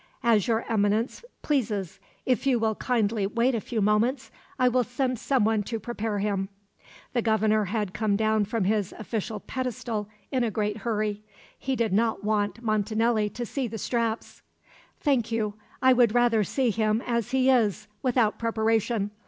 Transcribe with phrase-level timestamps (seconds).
[0.23, 1.99] "As Your Eminence pleases.
[2.25, 6.49] If you will kindly wait a few moments, I will send someone to prepare him."
[7.13, 11.21] The Governor had come down from his official pedestal in a great hurry.
[11.55, 14.41] He did not want Montanelli to see the straps.
[14.99, 15.53] "Thank you;
[15.83, 19.11] I would rather see him as he is, without preparation.